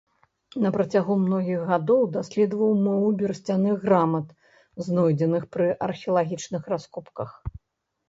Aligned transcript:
На 0.63 0.69
працягу 0.77 1.17
многіх 1.25 1.59
гадоў 1.71 2.01
даследаваў 2.15 2.73
мову 2.87 3.13
берасцяных 3.21 3.75
грамат, 3.85 4.27
знойдзеных 4.89 5.49
пры 5.55 5.73
археалагічных 5.91 6.61
раскопках. 6.77 7.41